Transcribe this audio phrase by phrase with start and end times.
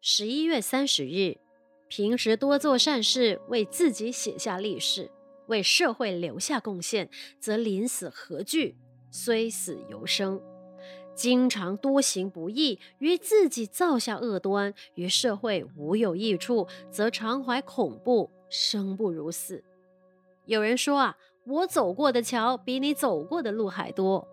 [0.00, 1.38] 十一月三十日，
[1.88, 5.10] 平时多做善事，为自己写下立誓，
[5.48, 8.76] 为社会留下贡献，则临死何惧？
[9.10, 10.40] 虽死犹生。
[11.16, 19.64] 经常多行不义，于自己造下恶端，于社会无有益处，则常怀恐怖，生不如死。
[20.46, 24.28] 有人说啊，我走过的桥比你走过的路还多。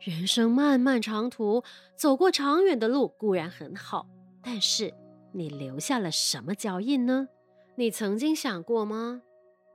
[0.00, 1.64] 人生漫漫长途，
[1.96, 4.06] 走过长远的路固然很好，
[4.42, 4.94] 但是
[5.32, 7.28] 你留下了什么脚印呢？
[7.76, 9.22] 你曾经想过吗？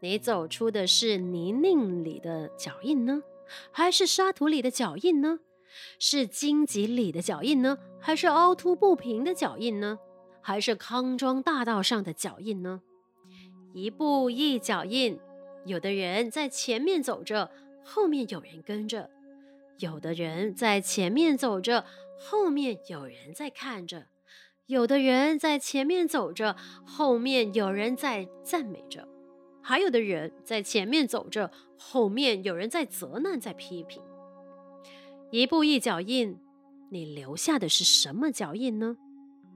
[0.02, 3.24] 你走出的是泥泞里的脚印呢，
[3.72, 5.40] 还是沙土里的脚印呢？
[5.98, 9.98] 是荆棘里的脚印呢，还是凹凸不平的脚印呢？
[10.42, 12.82] 还是康庄大道上的脚印呢？
[13.74, 15.18] 一步一脚印，
[15.66, 17.50] 有的人在前面走着，
[17.84, 19.10] 后面有人跟着；
[19.80, 21.86] 有的人在前面走着，
[22.20, 24.02] 后面有人在看着；
[24.68, 29.02] 有的人在前面走着，后面有人在赞美着；
[29.62, 34.02] 还有的人在前面走着，后面有人在责难、在批评。
[35.32, 36.40] 一步一脚印，
[36.90, 38.96] 你留下的是什么脚印呢？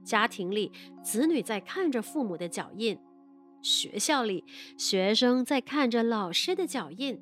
[0.04, 2.98] 家庭里，子女在看着父母的脚印；
[3.62, 4.44] 学校里，
[4.76, 7.16] 学生在看着老师的脚印；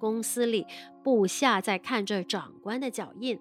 [0.00, 0.66] 公司里，
[1.04, 3.38] 部下在看着长官的脚印；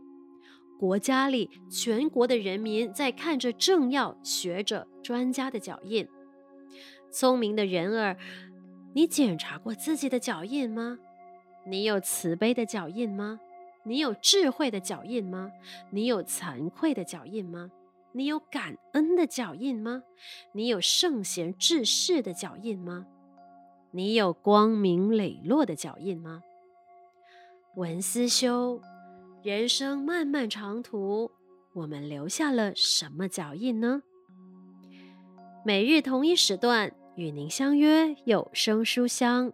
[0.78, 6.08] 国家里，全国的人民在看着政要、学者、专家的脚印。
[7.12, 8.18] 聪明的人儿，
[8.94, 11.00] 你检查过自己的脚印吗？
[11.66, 13.40] 你有慈悲的脚印吗？
[13.84, 15.52] 你有智慧的脚印吗？
[15.92, 17.72] 你有惭愧的脚印吗？
[18.12, 20.04] 你有感恩的脚印吗？
[20.52, 23.06] 你有圣贤志士的脚印吗？
[23.92, 26.44] 你有光明磊落的脚印吗？
[27.76, 28.82] 文思修，
[29.46, 31.30] 人生漫漫长途，
[31.74, 34.02] 我们留下了什么脚印呢？
[35.64, 39.54] 每日同一时段与您相约有声书香。